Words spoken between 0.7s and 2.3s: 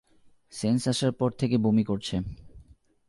আসার পর থেকে বমি করছে।